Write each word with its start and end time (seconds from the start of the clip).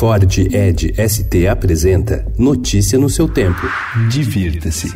Ford 0.00 0.24
Ed 0.50 0.94
ST 0.96 1.46
apresenta 1.46 2.24
Notícia 2.38 2.98
no 2.98 3.10
seu 3.10 3.28
tempo. 3.28 3.60
Divirta-se. 4.10 4.90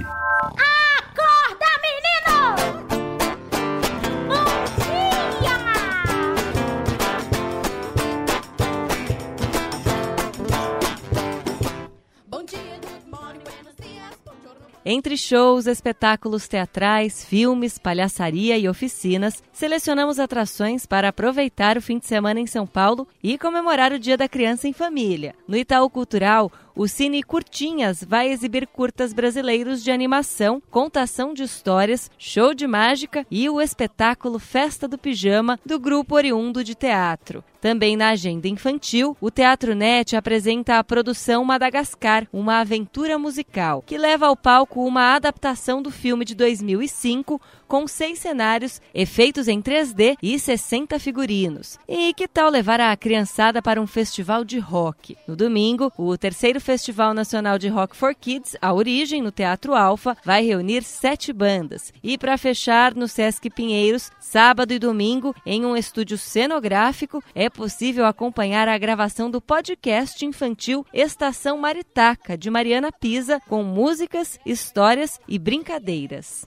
Entre 14.87 15.17
shows, 15.17 15.67
espetáculos 15.67 16.47
teatrais, 16.47 17.25
filmes, 17.25 17.79
palhaçaria 17.79 18.59
e 18.59 18.69
oficinas, 18.69 19.43
selecionamos 19.51 20.19
atrações 20.19 20.85
para 20.85 21.09
aproveitar 21.09 21.79
o 21.79 21.81
fim 21.81 21.99
de 21.99 22.05
semana 22.05 22.39
em 22.39 22.47
São 22.47 22.67
Paulo 22.67 23.09
e 23.23 23.39
comemorar 23.39 23.95
o 23.95 23.99
Dia 23.99 24.19
da 24.19 24.29
Criança 24.29 24.69
em 24.69 24.75
Família. 24.75 25.35
No 25.49 25.57
Itaú 25.57 25.89
Cultural, 25.89 26.53
o 26.77 26.89
Cine 26.89 27.23
Curtinhas 27.23 28.03
vai 28.03 28.29
exibir 28.29 28.67
curtas 28.67 29.13
brasileiros 29.13 29.83
de 29.83 29.91
animação, 29.91 30.61
contação 30.71 31.33
de 31.33 31.45
histórias, 31.45 32.11
show 32.19 32.53
de 32.53 32.67
mágica 32.67 33.25
e 33.31 33.49
o 33.49 33.61
espetáculo 33.61 34.39
Festa 34.39 34.89
do 34.89 34.99
Pijama 34.99 35.59
do 35.65 35.79
grupo 35.79 36.17
oriundo 36.17 36.65
de 36.65 36.75
teatro. 36.75 37.45
Também 37.65 37.97
na 37.97 38.11
agenda 38.11 38.47
infantil, 38.47 39.17
o 39.19 39.31
Teatro 39.31 39.75
Net 39.75 40.15
apresenta 40.15 40.79
a 40.79 40.85
produção 40.85 41.43
Madagascar, 41.47 42.27
uma 42.31 42.61
aventura 42.61 43.19
musical, 43.19 43.83
que 43.87 43.97
leva 43.97 44.27
ao 44.27 44.37
palco 44.37 44.85
uma 44.85 45.15
adaptação 45.15 45.81
do 45.81 45.91
filme 45.91 46.27
de 46.27 46.35
2005 46.35 47.41
com 47.67 47.89
seis 47.89 48.19
cenários, 48.19 48.83
efeitos 48.93 49.49
em 49.49 49.63
3D 49.63 50.17
e 50.23 50.39
60 50.39 50.99
figurinos. 50.99 51.79
E 51.89 52.13
que 52.13 52.29
tal 52.29 52.51
levar 52.51 52.83
a 52.83 52.95
criançada 52.99 53.63
para 53.63 53.81
um 53.81 53.87
festival 53.87 54.45
de 54.45 54.59
rock? 54.59 55.17
No 55.27 55.35
domingo, 55.35 55.91
o 55.97 56.19
terceiro 56.19 56.61
Festival 56.65 57.13
Nacional 57.13 57.59
de 57.59 57.69
Rock 57.69 57.95
for 57.95 58.15
Kids, 58.15 58.57
a 58.61 58.73
origem 58.73 59.21
no 59.21 59.31
Teatro 59.31 59.75
Alfa, 59.75 60.17
vai 60.25 60.43
reunir 60.43 60.83
sete 60.83 61.31
bandas. 61.31 61.93
E 62.03 62.17
para 62.17 62.39
fechar, 62.39 62.95
no 62.95 63.07
Sesc 63.07 63.51
Pinheiros, 63.51 64.11
sábado 64.19 64.73
e 64.73 64.79
domingo, 64.79 65.35
em 65.45 65.67
um 65.67 65.77
estúdio 65.77 66.17
cenográfico, 66.17 67.23
é 67.35 67.51
possível 67.51 68.07
acompanhar 68.07 68.67
a 68.67 68.79
gravação 68.79 69.31
do 69.31 69.43
podcast 69.43 70.25
infantil 70.25 70.87
Estação 70.93 71.59
Maritaca, 71.59 72.37
de 72.37 72.49
Mariana 72.49 72.91
Pisa, 72.91 73.39
com 73.47 73.63
músicas, 73.63 74.41
histórias 74.47 75.21
e 75.29 75.39
brincadeiras. 75.39 76.47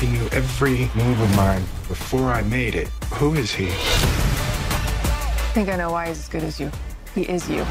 He 0.00 0.06
knew 0.06 0.26
every 0.32 0.90
move 0.94 1.22
of 1.22 1.34
mine 1.34 1.64
before 1.88 2.38
I 2.38 2.42
made 2.42 2.76
it. 2.76 2.90
Who 3.18 3.34
is 3.34 3.50
he? 3.50 3.68
I 3.68 5.54
think 5.54 5.70
I 5.70 5.76
know 5.76 5.92
why 5.92 6.08
he's 6.08 6.18
as 6.18 6.28
good 6.28 6.44
as 6.44 6.60
you. 6.60 6.70
He 7.14 7.22
is 7.22 7.48
you. 7.48 7.64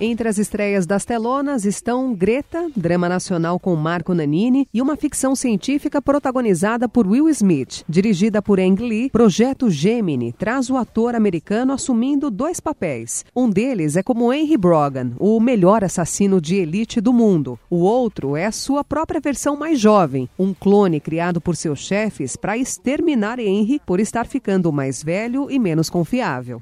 Entre 0.00 0.28
as 0.28 0.38
estreias 0.38 0.86
das 0.86 1.04
telonas 1.04 1.64
estão 1.64 2.12
Greta, 2.12 2.68
drama 2.74 3.08
nacional 3.08 3.60
com 3.60 3.76
Marco 3.76 4.12
Nanini, 4.12 4.66
e 4.74 4.82
uma 4.82 4.96
ficção 4.96 5.36
científica 5.36 6.02
protagonizada 6.02 6.88
por 6.88 7.06
Will 7.06 7.28
Smith. 7.28 7.84
Dirigida 7.88 8.42
por 8.42 8.58
Ang 8.58 8.82
Lee, 8.82 9.08
Projeto 9.10 9.70
Gemini 9.70 10.32
traz 10.32 10.68
o 10.68 10.76
ator 10.76 11.14
americano 11.14 11.72
assumindo 11.72 12.28
dois 12.28 12.58
papéis. 12.58 13.24
Um 13.36 13.48
deles 13.48 13.96
é 13.96 14.02
como 14.02 14.32
Henry 14.32 14.56
Brogan, 14.56 15.12
o 15.16 15.38
melhor 15.38 15.84
assassino 15.84 16.40
de 16.40 16.56
elite 16.56 17.00
do 17.00 17.12
mundo. 17.12 17.56
O 17.70 17.76
outro 17.76 18.36
é 18.36 18.46
a 18.46 18.52
sua 18.52 18.82
própria 18.82 19.20
versão 19.20 19.56
mais 19.56 19.78
jovem, 19.78 20.28
um 20.36 20.52
clone 20.52 20.98
criado 20.98 21.40
por 21.40 21.54
seus 21.54 21.78
chefes 21.78 22.34
para 22.34 22.58
exterminar 22.58 23.38
Henry 23.38 23.80
por 23.86 24.00
estar 24.00 24.26
ficando 24.26 24.72
mais 24.72 25.04
velho 25.04 25.48
e 25.48 25.56
menos 25.56 25.88
confiável. 25.88 26.60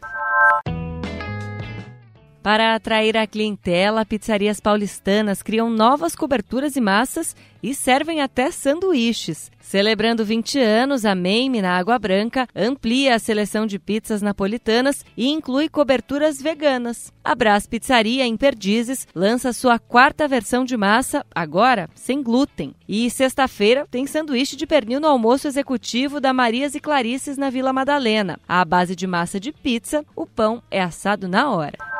Para 2.42 2.74
atrair 2.74 3.16
a 3.16 3.24
clientela, 3.24 4.04
pizzarias 4.04 4.58
paulistanas 4.58 5.42
criam 5.42 5.70
novas 5.70 6.16
coberturas 6.16 6.74
e 6.74 6.80
massas 6.80 7.36
e 7.62 7.72
servem 7.72 8.20
até 8.20 8.50
sanduíches. 8.50 9.48
Celebrando 9.60 10.24
20 10.24 10.58
anos, 10.58 11.04
a 11.04 11.14
Meime, 11.14 11.62
na 11.62 11.78
Água 11.78 11.96
Branca, 12.00 12.48
amplia 12.54 13.14
a 13.14 13.18
seleção 13.20 13.64
de 13.64 13.78
pizzas 13.78 14.20
napolitanas 14.20 15.04
e 15.16 15.28
inclui 15.28 15.68
coberturas 15.68 16.42
veganas. 16.42 17.12
A 17.22 17.32
Brás 17.32 17.64
Pizzaria, 17.64 18.26
em 18.26 18.36
Perdizes, 18.36 19.06
lança 19.14 19.52
sua 19.52 19.78
quarta 19.78 20.26
versão 20.26 20.64
de 20.64 20.76
massa, 20.76 21.24
agora 21.32 21.88
sem 21.94 22.20
glúten. 22.20 22.74
E 22.88 23.08
sexta-feira 23.08 23.86
tem 23.88 24.04
sanduíche 24.04 24.56
de 24.56 24.66
pernil 24.66 24.98
no 24.98 25.06
almoço 25.06 25.46
executivo 25.46 26.20
da 26.20 26.32
Marias 26.32 26.74
e 26.74 26.80
Clarices, 26.80 27.38
na 27.38 27.50
Vila 27.50 27.72
Madalena. 27.72 28.40
À 28.48 28.64
base 28.64 28.96
de 28.96 29.06
massa 29.06 29.38
de 29.38 29.52
pizza, 29.52 30.04
o 30.16 30.26
pão 30.26 30.60
é 30.72 30.82
assado 30.82 31.28
na 31.28 31.48
hora. 31.48 31.91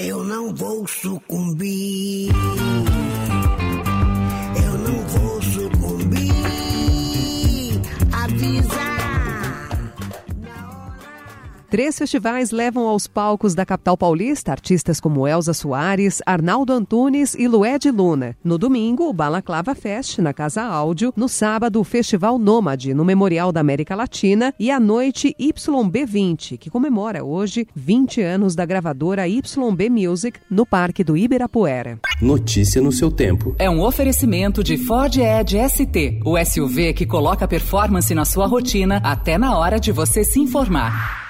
Eu 0.00 0.22
não 0.22 0.54
vou 0.54 0.86
sucumbir. 0.86 2.30
Três 11.70 11.98
festivais 11.98 12.50
levam 12.50 12.88
aos 12.88 13.06
palcos 13.06 13.54
da 13.54 13.66
capital 13.66 13.94
paulista 13.94 14.50
artistas 14.50 14.98
como 14.98 15.28
Elza 15.28 15.52
Soares, 15.52 16.22
Arnaldo 16.24 16.72
Antunes 16.72 17.34
e 17.34 17.46
Lued 17.46 17.90
Luna. 17.90 18.34
No 18.42 18.56
domingo, 18.56 19.06
o 19.06 19.12
Balaclava 19.12 19.74
Fest, 19.74 20.18
na 20.18 20.32
Casa 20.32 20.62
Áudio. 20.62 21.12
No 21.14 21.28
sábado, 21.28 21.78
o 21.78 21.84
Festival 21.84 22.38
Nômade, 22.38 22.94
no 22.94 23.04
Memorial 23.04 23.52
da 23.52 23.60
América 23.60 23.94
Latina. 23.94 24.54
E 24.58 24.70
à 24.70 24.80
noite, 24.80 25.36
YB20, 25.38 26.56
que 26.56 26.70
comemora 26.70 27.22
hoje 27.22 27.66
20 27.76 28.22
anos 28.22 28.54
da 28.54 28.64
gravadora 28.64 29.28
YB 29.28 29.90
Music 29.90 30.40
no 30.50 30.64
Parque 30.64 31.04
do 31.04 31.18
Ibirapuera. 31.18 31.98
Notícia 32.22 32.80
no 32.80 32.90
seu 32.90 33.10
tempo. 33.10 33.54
É 33.58 33.68
um 33.68 33.82
oferecimento 33.82 34.64
de 34.64 34.78
Ford 34.78 35.14
Edge 35.18 35.58
ST, 35.68 36.20
o 36.24 36.42
SUV 36.42 36.94
que 36.94 37.04
coloca 37.04 37.46
performance 37.46 38.14
na 38.14 38.24
sua 38.24 38.46
rotina 38.46 39.02
até 39.04 39.36
na 39.36 39.58
hora 39.58 39.78
de 39.78 39.92
você 39.92 40.24
se 40.24 40.40
informar. 40.40 41.27